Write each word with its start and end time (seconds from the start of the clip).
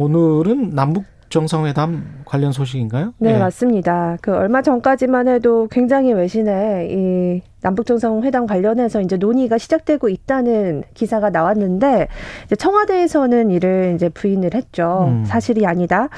오늘은 0.00 0.70
남북 0.74 1.04
정상회담 1.28 2.22
관련 2.24 2.52
소식인가요? 2.52 3.12
네, 3.18 3.34
예. 3.34 3.38
맞습니다. 3.38 4.16
그 4.22 4.34
얼마 4.34 4.62
전까지만 4.62 5.28
해도 5.28 5.68
굉장히 5.70 6.14
외신에 6.14 6.88
이 6.90 7.42
남북 7.62 7.86
정상회담 7.86 8.46
관련해서 8.46 9.00
이제 9.00 9.16
논의가 9.16 9.58
시작되고 9.58 10.08
있다는 10.08 10.82
기사가 10.94 11.30
나왔는데 11.30 12.08
이제 12.46 12.56
청와대에서는 12.56 13.50
이를 13.50 13.92
이제 13.94 14.08
부인을 14.08 14.54
했죠. 14.54 15.06
음. 15.08 15.24
사실이 15.26 15.66
아니다. 15.66 16.08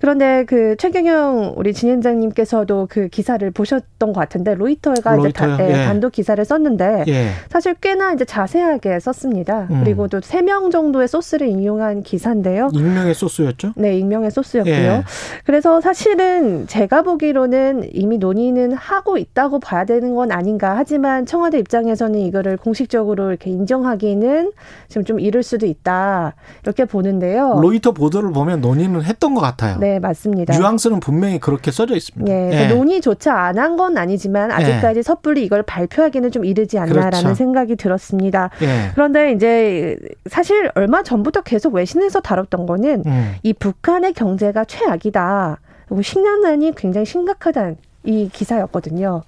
그런데 0.00 0.44
그 0.44 0.76
최경영 0.78 1.54
우리 1.56 1.72
진행자님께서도 1.74 2.86
그 2.90 3.08
기사를 3.08 3.48
보셨던 3.50 4.12
것 4.12 4.20
같은데 4.20 4.54
로이터가 4.54 5.16
이제 5.18 5.32
다-? 5.32 5.56
예, 5.60 5.68
예. 5.68 5.84
단독 5.84 6.12
기사를 6.12 6.42
썼는데 6.44 7.04
예. 7.08 7.28
사실 7.50 7.74
꽤나 7.74 8.12
이제 8.12 8.24
자세하게 8.24 9.00
썼습니다. 9.00 9.66
음. 9.70 9.80
그리고 9.84 10.08
또 10.08 10.20
세 10.20 10.42
명 10.42 10.70
정도의 10.70 11.08
소스를 11.08 11.46
인용한 11.46 12.02
기사인데요. 12.02 12.68
익명의 12.72 13.14
소스였죠? 13.14 13.72
네, 13.76 13.96
익명의 13.98 14.30
소스였고요. 14.30 14.74
예. 14.74 15.02
그래서 15.44 15.80
사실은 15.80 16.66
제가 16.66 17.02
보기로는 17.02 17.88
이미 17.92 18.18
논의는 18.18 18.72
하고 18.72 19.18
있다고 19.18 19.58
봐야 19.60 19.84
되는 19.84 20.14
건 20.14 20.32
아닌가. 20.32 20.76
하지 20.76 20.91
만 20.98 21.26
청와대 21.26 21.58
입장에서는 21.58 22.18
이거를 22.20 22.56
공식적으로 22.56 23.28
이렇게 23.30 23.50
인정하기는 23.50 24.52
지금 24.88 25.04
좀 25.04 25.20
이를 25.20 25.42
수도 25.42 25.66
있다. 25.66 26.34
이렇게 26.62 26.84
보는데요. 26.84 27.58
로이터 27.60 27.92
보도를 27.92 28.32
보면 28.32 28.60
논의는 28.60 29.02
했던 29.02 29.34
것 29.34 29.40
같아요. 29.40 29.78
네, 29.78 29.98
맞습니다. 29.98 30.56
뉘앙스는 30.56 31.00
분명히 31.00 31.38
그렇게 31.40 31.70
써져 31.70 31.96
있습니다. 31.96 32.32
예, 32.32 32.50
예. 32.52 32.68
논의조차 32.74 33.34
안 33.34 33.58
한 33.58 33.76
건 33.76 33.96
아니지만 33.96 34.50
아직까지 34.50 35.02
섣불리 35.02 35.44
이걸 35.44 35.62
발표하기는 35.62 36.30
좀 36.30 36.44
이르지 36.44 36.78
않나라는 36.78 37.10
그렇죠. 37.10 37.34
생각이 37.34 37.76
들었습니다. 37.76 38.50
예. 38.62 38.90
그런데 38.94 39.32
이제 39.32 39.96
사실 40.26 40.70
얼마 40.74 41.02
전부터 41.02 41.40
계속 41.42 41.74
외신에서 41.74 42.20
다뤘던 42.20 42.66
거는 42.66 43.02
음. 43.06 43.32
이 43.42 43.52
북한의 43.52 44.12
경제가 44.12 44.64
최악이다. 44.66 45.58
그리고 45.88 46.02
식량난이 46.02 46.74
굉장히 46.76 47.04
심각하다는 47.06 47.76
이 48.04 48.28
기사였거든요. 48.32 49.22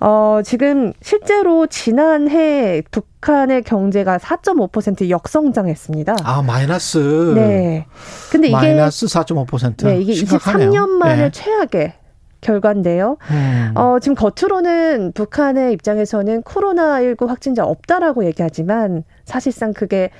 어, 0.00 0.40
지금 0.44 0.92
실제로 1.02 1.66
지난해 1.66 2.82
북한의 2.90 3.62
경제가 3.62 4.18
4.5% 4.18 5.08
역성장했습니다. 5.08 6.16
아, 6.24 6.42
마이너스. 6.42 6.98
네. 7.34 7.86
근데 8.30 8.48
이게 8.48 8.56
마이너스 8.56 9.06
4.5%. 9.06 9.86
네, 9.86 10.00
이게 10.00 10.12
심각하네요. 10.14 10.70
23년 10.70 10.88
만에 10.88 11.24
예. 11.24 11.30
최악의 11.30 11.94
결과인데요. 12.44 13.16
음. 13.30 13.72
어, 13.74 13.98
지금 14.00 14.14
겉으로는 14.14 15.12
북한의 15.12 15.72
입장에서는 15.72 16.42
코로나19 16.42 17.26
확진자 17.26 17.64
없다라고 17.64 18.24
얘기하지만 18.26 19.02
사실상 19.24 19.72
그게 19.72 20.10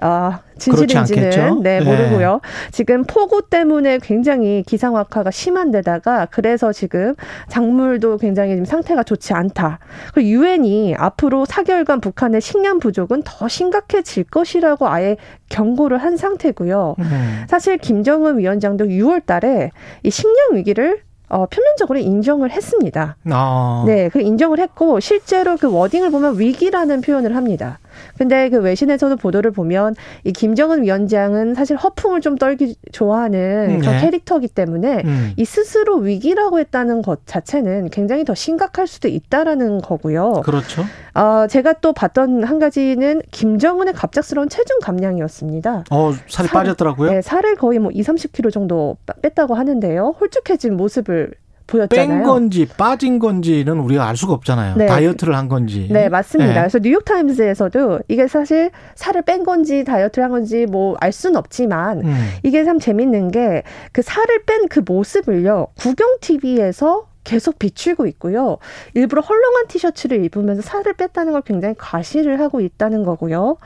아? 0.00 0.40
진실인지는 0.58 1.62
네, 1.62 1.78
네. 1.78 1.84
모르고요. 1.84 2.40
지금 2.72 3.04
폭우 3.04 3.42
때문에 3.48 3.98
굉장히 3.98 4.62
기상악화가 4.66 5.30
심한 5.30 5.70
데다가 5.70 6.26
그래서 6.26 6.72
지금 6.72 7.14
작물도 7.48 8.18
굉장히 8.18 8.52
지금 8.52 8.64
상태가 8.64 9.02
좋지 9.02 9.32
않다. 9.34 9.78
그리고 10.12 10.28
유엔이 10.28 10.94
앞으로 10.96 11.44
4개월간 11.44 12.00
북한의 12.00 12.40
식량 12.40 12.78
부족은 12.78 13.22
더 13.24 13.48
심각해질 13.48 14.24
것이라고 14.24 14.88
아예 14.88 15.16
경고를 15.48 15.98
한 15.98 16.16
상태고요. 16.16 16.96
음. 16.98 17.44
사실 17.48 17.78
김정은 17.78 18.38
위원장도 18.38 18.86
6월 18.86 19.26
달에 19.26 19.70
이 20.02 20.10
식량 20.10 20.54
위기를 20.54 21.00
어, 21.28 21.46
표면적으로 21.46 21.98
인정을 21.98 22.50
했습니다. 22.50 23.16
아. 23.30 23.84
네, 23.86 24.08
그 24.08 24.20
인정을 24.20 24.58
했고 24.58 25.00
실제로 25.00 25.56
그 25.56 25.72
워딩을 25.72 26.10
보면 26.10 26.38
위기라는 26.38 27.00
표현을 27.00 27.34
합니다. 27.34 27.78
근데 28.18 28.48
그 28.50 28.58
외신에서도 28.60 29.16
보도를 29.16 29.50
보면 29.50 29.94
이 30.24 30.32
김정은 30.32 30.82
위원장은 30.82 31.54
사실 31.54 31.76
허풍을 31.76 32.20
좀 32.20 32.36
떨기 32.36 32.76
좋아하는 32.92 33.78
그런 33.80 33.96
네. 33.96 34.00
캐릭터이기 34.02 34.48
때문에 34.48 35.02
음. 35.04 35.32
이 35.36 35.44
스스로 35.44 35.96
위기라고 35.96 36.58
했다는 36.58 37.02
것 37.02 37.26
자체는 37.26 37.90
굉장히 37.90 38.24
더 38.24 38.34
심각할 38.34 38.86
수도 38.86 39.08
있다라는 39.08 39.80
거고요. 39.80 40.42
그렇죠. 40.44 40.82
어, 41.14 41.46
제가 41.48 41.74
또 41.74 41.92
봤던 41.92 42.44
한 42.44 42.58
가지는 42.58 43.20
김정은의 43.30 43.94
갑작스러운 43.94 44.48
체중 44.48 44.78
감량이었습니다. 44.82 45.84
어, 45.90 46.12
살이 46.28 46.48
살- 46.48 46.60
빠졌더라고요. 46.60 47.10
네, 47.10 47.22
살을 47.22 47.54
거의 47.56 47.78
뭐 47.78 47.90
2, 47.92 48.02
30kg 48.02 48.52
정도 48.52 48.96
뺐- 49.06 49.20
뺐다고 49.22 49.54
하는데요. 49.54 50.14
홀쭉해진 50.20 50.76
모습을 50.76 51.32
보였잖아요. 51.66 52.08
뺀 52.08 52.22
건지 52.22 52.68
빠진 52.76 53.18
건지는 53.18 53.78
우리가 53.80 54.06
알 54.06 54.16
수가 54.16 54.32
없잖아요. 54.34 54.76
네. 54.76 54.86
다이어트를 54.86 55.34
한 55.36 55.48
건지. 55.48 55.88
네, 55.90 56.08
맞습니다. 56.08 56.52
네. 56.52 56.60
그래서 56.60 56.78
뉴욕 56.78 57.04
타임즈에서도 57.04 58.00
이게 58.08 58.28
사실 58.28 58.70
살을 58.94 59.22
뺀 59.22 59.44
건지 59.44 59.84
다이어트를 59.84 60.24
한 60.24 60.30
건지 60.30 60.66
뭐 60.66 60.96
알 61.00 61.12
수는 61.12 61.36
없지만 61.36 62.04
음. 62.04 62.28
이게 62.42 62.64
참 62.64 62.78
재밌는 62.78 63.30
게 63.30 63.62
그 63.92 64.02
살을 64.02 64.44
뺀 64.44 64.68
그 64.68 64.80
모습을요. 64.84 65.68
국영 65.78 66.16
TV에서 66.20 67.06
계속 67.24 67.58
비추고 67.58 68.06
있고요. 68.08 68.58
일부러 68.92 69.22
헐렁한 69.22 69.66
티셔츠를 69.68 70.22
입으면서 70.24 70.60
살을 70.62 70.92
뺐다는 70.94 71.32
걸 71.32 71.40
굉장히 71.42 71.74
과시를 71.78 72.38
하고 72.40 72.60
있다는 72.60 73.02
거고요. 73.04 73.56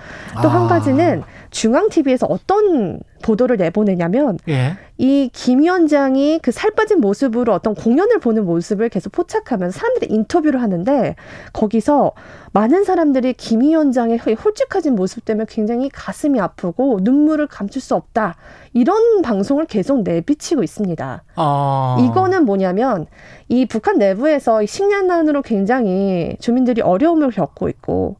또한 0.43 0.63
아. 0.65 0.67
가지는 0.69 1.23
중앙 1.51 1.89
TV에서 1.89 2.27
어떤 2.27 3.01
보도를 3.23 3.57
내보내냐면 3.57 4.39
예. 4.49 4.77
이 5.01 5.31
김 5.33 5.61
위원장이 5.61 6.41
그 6.41 6.51
살 6.51 6.73
빠진 6.73 7.01
모습으로 7.01 7.53
어떤 7.53 7.75
공연을 7.77 8.19
보는 8.19 8.45
모습을 8.45 8.89
계속 8.89 9.13
포착하면서 9.13 9.79
사람들이 9.79 10.13
인터뷰를 10.13 10.61
하는데 10.61 11.15
거기서 11.53 12.13
많은 12.53 12.83
사람들이 12.83 13.35
김 13.35 13.61
위원장의 13.61 14.19
홀쭉해진 14.19 14.97
모습 14.97 15.25
때문에 15.25 15.47
굉장히 15.49 15.89
가슴이 15.89 16.41
아프고 16.41 16.99
눈물을 17.03 17.47
감출 17.47 17.81
수 17.81 17.95
없다. 17.95 18.35
이런 18.73 19.23
방송을 19.23 19.67
계속 19.67 20.03
내비치고 20.03 20.65
있습니다. 20.65 21.23
아. 21.37 21.97
이거는 22.01 22.45
뭐냐면 22.45 23.07
이 23.49 23.67
북한 23.67 23.99
내부에서 23.99 24.63
이 24.63 24.67
식량난으로 24.67 25.43
굉장히 25.43 26.37
주민들이 26.41 26.81
어려움을 26.83 27.31
겪고 27.31 27.69
있고 27.69 28.17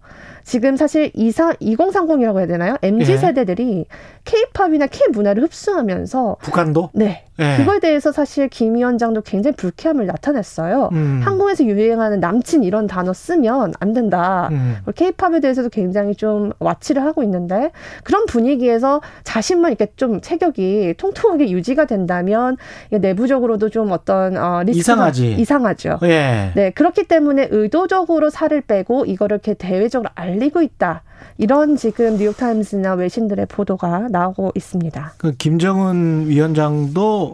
지금 0.49 0.77
사실 0.77 1.11
이사 1.13 1.53
2030이라고 1.53 2.39
해야 2.39 2.47
되나요? 2.47 2.79
MZ 2.83 3.13
예. 3.13 3.17
세대들이 3.19 3.85
K-팝이나 4.25 4.87
K 4.87 5.09
문화를 5.13 5.43
흡수하면서 5.43 6.39
북한도 6.41 6.89
네. 6.95 7.27
예. 7.39 7.57
그거에 7.57 7.79
대해서 7.79 8.13
사실 8.13 8.49
김 8.49 8.75
위원장도 8.75 9.23
굉장히 9.23 9.55
불쾌함을 9.57 10.07
나타냈어요. 10.07 10.91
음. 10.93 11.21
한국에서 11.23 11.65
유행하는 11.65 12.21
남친 12.21 12.65
이런 12.65 12.87
단어 12.87 13.13
쓰면 13.13 13.75
안 13.79 13.93
된다. 13.93 14.49
음. 14.51 14.77
케이팝에 14.95 15.41
대해서도 15.41 15.69
굉장히 15.69 16.15
좀 16.15 16.53
와치를 16.59 17.03
하고 17.03 17.23
있는데 17.23 17.71
그런 18.03 18.27
분위기에서 18.27 19.01
자신만 19.25 19.73
이렇게 19.73 19.93
좀 19.97 20.21
체격이 20.21 20.95
통통하게 20.99 21.51
유지가 21.51 21.85
된다면 21.87 22.57
내부적으로도 22.91 23.69
좀 23.71 23.93
어떤 23.93 24.37
어, 24.37 24.63
리스크가 24.65 24.79
이상하지. 24.81 25.33
이상하죠. 25.39 25.99
예. 26.05 26.53
네 26.55 26.71
그렇기 26.71 27.05
때문에 27.05 27.49
의도적으로 27.51 28.31
살을 28.31 28.63
빼고 28.63 29.05
이거를 29.07 29.37
이렇게 29.37 29.55
대외적으로 29.55 30.11
알리고 30.15 30.63
있다. 30.63 31.03
이런 31.37 31.77
지금 31.77 32.17
뉴욕타임스나 32.17 32.95
외신들의 32.95 33.47
보도가 33.47 34.09
나오고 34.11 34.53
있습니다. 34.55 35.15
그 35.19 35.33
김정은 35.33 36.29
위원장도 36.29 37.28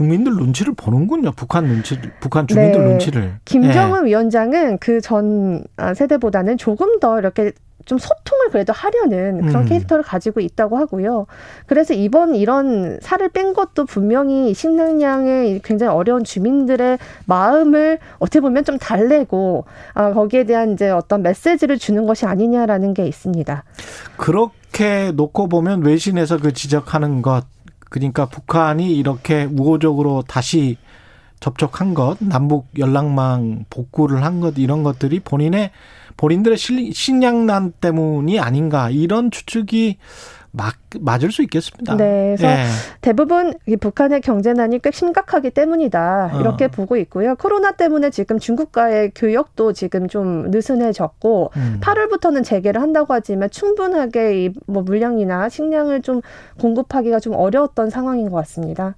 국민들 0.00 0.32
눈치를 0.32 0.72
보는군요. 0.74 1.32
북한 1.32 1.66
눈치를, 1.66 2.10
북한 2.20 2.46
주민들 2.46 2.80
네. 2.82 2.88
눈치를. 2.88 3.34
김정은 3.44 4.06
위원장은 4.06 4.78
그 4.78 5.00
전 5.02 5.64
세대보다는 5.94 6.56
조금 6.56 6.98
더 7.00 7.18
이렇게 7.18 7.52
좀 7.84 7.98
소통을 7.98 8.50
그래도 8.50 8.72
하려는 8.72 9.46
그런 9.46 9.62
음. 9.62 9.68
캐릭터를 9.68 10.04
가지고 10.04 10.40
있다고 10.40 10.76
하고요. 10.78 11.26
그래서 11.66 11.92
이번 11.94 12.34
이런 12.34 12.98
살을 13.00 13.30
뺀 13.30 13.52
것도 13.52 13.84
분명히 13.86 14.54
식량량에 14.54 15.60
굉장히 15.64 15.92
어려운 15.92 16.22
주민들의 16.24 16.98
마음을 17.26 17.98
어떻게 18.18 18.40
보면 18.40 18.64
좀 18.64 18.78
달래고 18.78 19.64
아, 19.94 20.12
거기에 20.12 20.44
대한 20.44 20.72
이제 20.72 20.90
어떤 20.90 21.22
메시지를 21.22 21.78
주는 21.78 22.06
것이 22.06 22.26
아니냐라는 22.26 22.94
게 22.94 23.06
있습니다. 23.06 23.64
예. 23.66 24.12
그렇게 24.16 25.12
놓고 25.14 25.48
보면 25.48 25.82
외신에서 25.82 26.38
그 26.38 26.52
지적하는 26.52 27.22
것, 27.22 27.44
그러니까 27.90 28.26
북한이 28.26 28.96
이렇게 28.96 29.44
우호적으로 29.44 30.22
다시 30.26 30.78
접촉한 31.40 31.94
것, 31.94 32.18
남북 32.20 32.68
연락망 32.78 33.64
복구를 33.70 34.24
한 34.24 34.40
것, 34.40 34.58
이런 34.58 34.82
것들이 34.82 35.20
본인의, 35.20 35.70
본인들의 36.16 36.56
실- 36.56 36.92
식량난 36.94 37.72
때문이 37.80 38.38
아닌가, 38.38 38.90
이런 38.90 39.30
추측이 39.30 39.96
막 40.52 40.74
맞을 41.00 41.30
수 41.30 41.42
있겠습니다. 41.42 41.96
네, 41.96 42.34
그래서 42.36 42.46
예. 42.48 42.66
대부분 43.00 43.54
북한의 43.80 44.20
경제난이 44.20 44.80
꽤 44.80 44.90
심각하기 44.90 45.50
때문이다 45.50 46.38
이렇게 46.40 46.64
어. 46.64 46.68
보고 46.68 46.96
있고요. 46.96 47.36
코로나 47.36 47.72
때문에 47.72 48.10
지금 48.10 48.38
중국과의 48.38 49.12
교역도 49.14 49.72
지금 49.72 50.08
좀 50.08 50.50
느슨해졌고 50.50 51.52
음. 51.56 51.80
8월부터는 51.82 52.44
재개를 52.44 52.80
한다고 52.80 53.14
하지만 53.14 53.50
충분하게 53.50 54.44
이 54.44 54.50
뭐 54.66 54.82
물량이나 54.82 55.48
식량을 55.48 56.02
좀 56.02 56.20
공급하기가 56.60 57.20
좀 57.20 57.34
어려웠던 57.34 57.90
상황인 57.90 58.30
것 58.30 58.36
같습니다. 58.38 58.94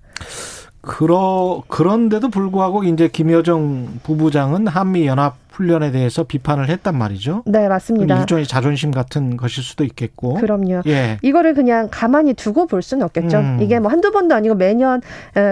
그러 0.80 1.62
그런데도 1.68 2.28
불구하고 2.28 2.84
이제 2.84 3.08
김여정 3.08 4.00
부부장은 4.02 4.66
한미 4.66 5.06
연합 5.06 5.36
훈련에 5.52 5.90
대해서 5.90 6.24
비판을 6.24 6.68
했단 6.70 6.96
말이죠. 6.96 7.42
네, 7.46 7.68
맞습니다. 7.68 8.20
일종의 8.20 8.46
자존심 8.46 8.90
같은 8.90 9.36
것일 9.36 9.62
수도 9.62 9.84
있겠고. 9.84 10.34
그럼요. 10.34 10.82
예. 10.86 11.18
이거를 11.22 11.54
그냥 11.54 11.88
가만히 11.90 12.32
두고 12.34 12.66
볼 12.66 12.80
수는 12.82 13.04
없겠죠. 13.04 13.38
음. 13.38 13.58
이게 13.60 13.78
뭐 13.78 13.90
한두 13.90 14.10
번도 14.10 14.34
아니고 14.34 14.54
매년 14.54 15.02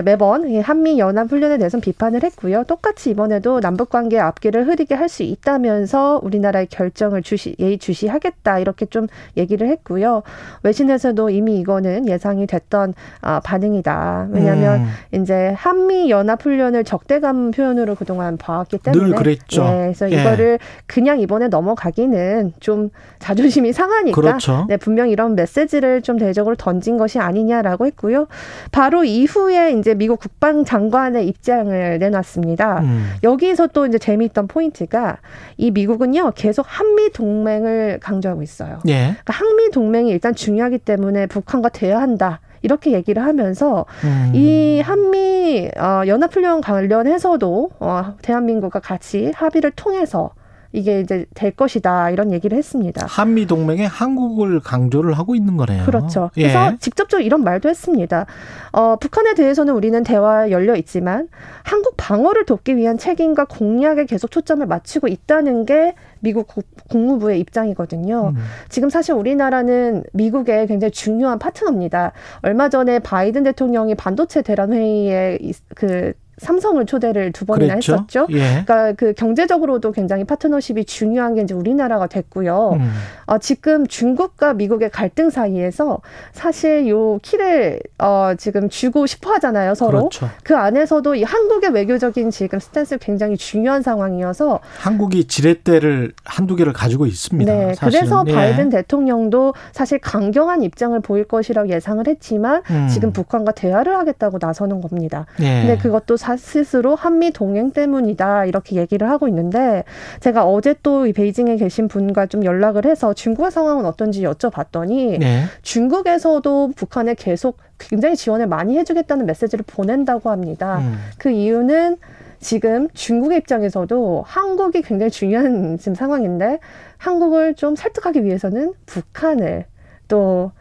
매번 0.05 0.61
한미 0.63 0.99
연합 0.99 1.31
훈련에 1.31 1.59
대해서는 1.59 1.81
비판을 1.83 2.23
했고요. 2.25 2.65
똑같이 2.65 3.11
이번에도 3.11 3.61
남북 3.61 3.91
관계 3.91 4.19
앞길을 4.19 4.67
흐리게 4.67 4.95
할 4.95 5.11
수 5.11 5.25
있다면서 5.25 6.21
우리나라의 6.23 6.69
결정을 6.69 7.23
주시 7.23 7.57
예의주시하겠다 7.59 8.61
이렇게 8.61 8.87
좀 8.87 9.09
얘기를 9.37 9.69
했고요. 9.69 10.23
외신에서도 10.63 11.31
이미 11.31 11.59
이거는 11.59 12.09
예상이 12.09 12.47
됐던 12.47 12.95
아, 13.21 13.41
반응이다. 13.41 14.29
왜냐하면 14.31 14.81
음. 14.83 15.21
이제 15.21 15.53
한미 15.57 16.11
연합 16.11 16.45
훈련을 16.45 16.85
적대감 16.85 17.51
표현으로 17.51 17.97
그동안 17.97 18.37
봐왔기 18.37 18.79
때문에 18.79 19.05
늘 19.05 19.15
그랬죠. 19.17 19.65
예, 19.65 19.90
그래서 19.91 20.11
예. 20.11 20.21
이거를 20.21 20.59
그냥 20.87 21.21
이번에 21.21 21.49
넘어가기는 21.49 22.53
좀 22.61 22.91
자존심이 23.19 23.73
상하니까 23.73 24.15
그렇죠. 24.15 24.67
네, 24.69 24.77
분명 24.77 25.11
이런 25.11 25.35
메시지를 25.35 26.03
좀 26.03 26.19
대적으로 26.19 26.55
던진 26.57 26.97
것이 26.97 27.19
아니냐라고 27.19 27.87
했고요. 27.87 28.27
바로 28.73 29.05
이후에 29.05 29.73
이제 29.73 29.95
미국 29.95 30.21
국방장관의 30.21 31.27
입장을 31.27 31.99
내놨습니다. 31.99 32.81
음. 32.81 33.13
여기서 33.23 33.69
또 33.69 33.87
이제 33.87 33.99
재미있던 33.99 34.47
포인트가 34.47 35.19
이 35.57 35.71
미국은요 35.71 36.33
계속 36.35 36.65
한미 36.69 37.11
동맹을 37.13 37.99
강조하고 38.01 38.43
있어요. 38.43 38.79
예. 38.89 39.17
그러니까 39.23 39.33
한미 39.33 39.71
동맹이 39.71 40.11
일단 40.11 40.35
중요하기 40.35 40.79
때문에 40.79 41.27
북한과 41.27 41.71
대화한다. 41.71 42.41
이렇게 42.63 42.93
얘기를 42.93 43.23
하면서 43.23 43.87
음. 44.05 44.33
이 44.35 44.81
한미 44.81 45.71
어, 45.79 46.03
연합훈련 46.07 46.61
관련해서도 46.61 47.71
어, 47.81 48.15
대한민국과 48.23 48.81
같이 48.81 49.33
합의를 49.35 49.73
통해서 49.73 50.31
이게 50.73 51.01
이제 51.01 51.27
될 51.35 51.51
것이다 51.51 52.11
이런 52.11 52.33
얘기를 52.33 52.57
했습니다. 52.57 53.05
한미 53.09 53.47
동맹에 53.47 53.85
한국을 53.87 54.61
강조를 54.61 55.15
하고 55.15 55.35
있는 55.35 55.57
거네요. 55.57 55.85
그렇죠. 55.85 56.31
예. 56.37 56.43
그래서 56.43 56.73
예. 56.73 56.77
직접적으로 56.79 57.25
이런 57.25 57.43
말도 57.43 57.69
했습니다. 57.69 58.27
어, 58.73 58.97
북한에 58.97 59.35
대해서는 59.35 59.75
우리는 59.75 60.03
대화 60.05 60.51
열려 60.51 60.77
있지만 60.77 61.29
한국 61.65 61.95
방어를 61.97 62.47
돕기 62.47 62.77
위한 62.77 62.99
책임과 62.99 63.47
공약에 63.47 64.07
계속 64.07 64.31
초점을 64.31 64.65
맞추고 64.65 65.09
있다는 65.09 65.67
게 65.67 65.95
미국 66.21 66.49
국무부의 66.89 67.41
입장이거든요. 67.41 68.33
음. 68.37 68.43
지금 68.69 68.91
사실 68.91 69.15
우리나라는 69.15 70.05
미국의 70.13 70.67
굉장히 70.67 70.93
중요한 70.93 71.39
파트너입니다. 71.39 72.13
얼마 72.43 72.69
전에 72.69 72.99
바이든 73.01 73.43
대통령이 73.43 73.95
반도체 73.95 74.43
대란 74.43 74.73
회의에 74.73 75.39
그 75.75 76.13
삼성을 76.41 76.85
초대를 76.87 77.33
두 77.33 77.45
번이나 77.45 77.75
그랬죠? 77.75 77.93
했었죠. 77.93 78.27
예. 78.31 78.65
그러니까 78.65 78.93
그 78.95 79.13
경제적으로도 79.13 79.93
굉장히 79.93 80.25
파트너십이 80.25 80.87
중요한 80.87 81.35
게 81.35 81.43
이제 81.43 81.53
우리나라가 81.53 82.07
됐고요. 82.07 82.79
음. 82.81 82.93
어, 83.27 83.37
지금 83.37 83.87
중국과 83.87 84.55
미국의 84.55 84.91
갈등 84.91 85.29
사이에서 85.29 85.99
사실 86.33 86.89
요 86.89 87.19
키를 87.23 87.81
어, 87.99 88.33
지금 88.39 88.71
주고 88.71 89.05
싶어 89.05 89.33
하잖아요, 89.35 89.75
서로. 89.75 90.09
그렇죠. 90.09 90.31
그 90.43 90.57
안에서도 90.57 91.15
이 91.15 91.23
한국의 91.23 91.73
외교적인 91.73 92.31
지금 92.31 92.59
스탠스 92.59 92.97
굉장히 92.99 93.37
중요한 93.37 93.83
상황이어서 93.83 94.61
한국이 94.79 95.25
지렛대를 95.25 96.13
한두 96.25 96.57
개를 96.57 96.73
가지고 96.73 97.05
있습니다. 97.05 97.53
네. 97.53 97.75
사실은. 97.75 98.01
그래서 98.01 98.25
예. 98.29 98.33
바이든 98.33 98.71
대통령도 98.71 99.53
사실 99.73 99.99
강경한 99.99 100.63
입장을 100.63 100.99
보일 101.01 101.25
것이라고 101.25 101.69
예상을 101.69 102.07
했지만 102.09 102.63
음. 102.71 102.89
지금 102.89 103.13
북한과 103.13 103.53
대화를 103.53 103.99
하겠다고 103.99 104.39
나서는 104.41 104.81
겁니다. 104.81 105.27
예. 105.41 105.61
근데 105.61 105.77
그것도 105.77 106.17
사 106.17 106.30
스스로 106.37 106.95
한미 106.95 107.33
동행 107.33 107.73
때문이다 107.73 108.45
이렇게 108.47 108.77
얘기를 108.77 109.11
하고 109.11 109.27
있는데 109.29 109.85
제가 110.21 110.47
어제 110.47 110.75
또 110.83 111.01
이 111.07 111.13
베이징에 111.13 111.57
계신 111.57 111.89
분과 111.89 112.27
좀 112.27 112.45
연락을 112.45 112.85
해서 112.85 113.15
중국의 113.15 113.51
상황은 113.51 113.85
어떤지 113.85 114.23
여쭤봤더니 114.23 115.19
네. 115.19 115.45
중국에서도 115.63 116.73
북한에 116.77 117.15
계속 117.15 117.59
굉장히 117.79 118.17
지원을 118.17 118.47
많이 118.47 118.79
해주겠다는 118.79 119.27
메시지를 119.27 119.65
보낸다고 119.67 120.31
합니다. 120.31 120.79
음. 120.79 120.99
그 121.19 121.31
이유는 121.31 121.97
지금 122.39 122.89
중국의 122.95 123.39
입장에서도 123.39 124.25
한국이 124.27 124.83
굉장히 124.83 125.11
중요한 125.11 125.77
지금 125.79 125.95
상황인데 125.95 126.59
한국을 126.97 127.55
좀 127.55 127.77
설득하기 127.77 128.25
위해서는 128.25 128.73
북한을 128.87 129.65
또 130.09 130.53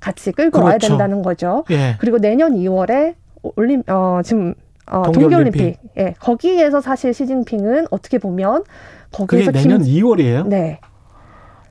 같이 0.00 0.32
끌고 0.32 0.52
그렇죠. 0.52 0.66
와야 0.66 0.78
된다는 0.78 1.22
거죠. 1.22 1.64
예. 1.70 1.96
그리고 1.98 2.18
내년 2.18 2.54
2월에 2.54 3.14
올림 3.56 3.82
어 3.88 4.20
지금 4.24 4.54
어, 4.90 5.10
동계올림픽. 5.12 5.78
예. 5.98 6.14
거기에서 6.20 6.80
사실 6.80 7.12
시진핑은 7.12 7.86
어떻게 7.90 8.18
보면 8.18 8.64
거기에서 9.12 9.50
그게 9.52 9.62
내년 9.62 9.82
김, 9.82 10.02
2월이에요? 10.04 10.46
네. 10.46 10.80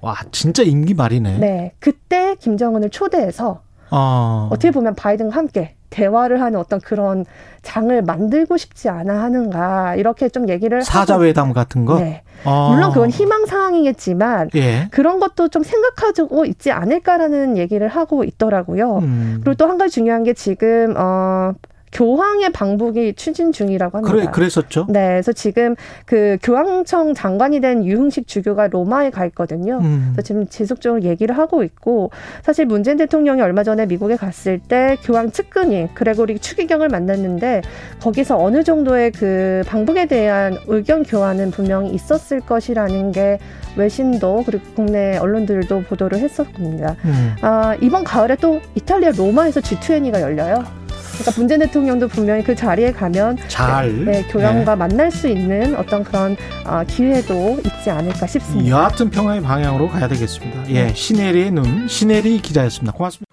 와, 0.02 0.16
진짜 0.32 0.64
임기 0.64 0.94
말이네. 0.94 1.38
네. 1.40 1.72
그때 1.80 2.36
김정은을 2.36 2.90
초대해서 2.90 3.62
어. 3.92 4.50
어떻게 4.52 4.72
보면 4.72 4.96
바이든과 4.96 5.36
함께 5.36 5.76
대화를 5.90 6.42
하는 6.42 6.60
어떤 6.60 6.82
그런 6.82 7.26
장을 7.62 8.02
만들고 8.02 8.58
싶지 8.58 8.90
않아 8.90 9.24
하는가 9.24 9.96
이렇게 9.96 10.28
좀 10.28 10.50
얘기를 10.50 10.82
사자회담 10.82 11.54
같은 11.54 11.86
거. 11.86 12.00
네. 12.00 12.22
어. 12.44 12.72
물론 12.74 12.92
그건 12.92 13.10
희망 13.10 13.46
사항이겠지만 13.46 14.50
예. 14.56 14.88
그런 14.92 15.20
것도 15.20 15.48
좀 15.48 15.64
생각하고 15.64 16.46
있지 16.46 16.72
않을까라는 16.72 17.58
얘기를 17.58 17.88
하고 17.88 18.24
있더라고요. 18.26 18.98
음. 18.98 19.42
그리고 19.44 19.56
또 19.56 19.68
한 19.70 19.78
가지 19.78 19.94
중요한 19.94 20.24
게 20.24 20.34
지금 20.34 20.94
어 20.98 21.54
교황의 21.96 22.52
방북이 22.52 23.14
추진 23.14 23.54
중이라고 23.54 23.98
합니다. 23.98 24.14
그래, 24.14 24.28
그랬었죠. 24.30 24.86
네, 24.90 25.08
그래서 25.08 25.32
지금 25.32 25.76
그 26.06 26.38
교황청 26.44 27.14
장관이 27.14 27.62
된 27.62 27.86
유흥식 27.86 28.28
주교가 28.28 28.68
로마에 28.68 29.10
가 29.12 29.26
있거든요. 29.28 29.80
음. 29.82 30.10
그래서 30.12 30.22
지금 30.28 30.46
지속적으로 30.46 31.04
얘기를 31.04 31.38
하고 31.38 31.64
있고 31.64 32.12
사실 32.44 32.66
문재인 32.66 32.98
대통령이 32.98 33.42
얼마 33.42 33.64
전에 33.64 33.86
미국에 33.86 34.18
갔을 34.18 34.60
때 34.60 34.98
교황 35.04 35.32
측근이 35.32 35.94
그레고리 35.94 36.40
추기경을 36.40 36.90
만났는데 36.90 37.62
거기서 38.02 38.44
어느 38.44 38.64
정도의 38.64 39.12
그 39.12 39.62
방북에 39.66 40.08
대한 40.08 40.58
의견 40.68 41.04
교환은 41.04 41.52
분명히 41.52 41.92
있었을 41.92 42.42
것이라는 42.42 43.14
게 43.14 43.40
외신도 43.78 44.44
그리고 44.46 44.66
국내 44.76 45.18
언론들도 45.18 45.84
보도를 45.84 46.20
했었습니다. 46.20 46.98
음. 47.06 47.36
아, 47.42 47.78
이번 47.82 48.04
가을에 48.04 48.36
또 48.36 48.60
이탈리아 48.76 49.12
로마에서 49.12 49.62
G20가 49.62 50.20
열려요. 50.20 50.85
그러니까 51.16 51.32
문재인 51.38 51.60
대통령도 51.62 52.08
분명히 52.08 52.44
그 52.44 52.56
자리에 52.56 52.92
가면 52.92 53.38
잘 53.48 54.06
네, 54.06 54.24
교양과 54.30 54.74
네. 54.74 54.76
만날 54.76 55.12
수 55.12 55.28
있는 55.28 55.76
어떤 55.76 56.04
그런 56.04 56.36
어, 56.66 56.84
기회도 56.88 57.60
있지 57.66 57.90
않을까 57.90 58.28
싶습니다. 58.28 58.70
여하튼 58.70 59.10
평화의 59.10 59.42
방향으로 59.42 59.88
가야 59.88 60.08
되겠습니다. 60.08 60.70
예, 60.70 60.86
네. 60.86 60.94
시네리의 60.94 61.52
눈, 61.52 61.88
시네리 61.88 62.40
기자였습니다. 62.40 62.92
고맙습니다. 62.94 63.24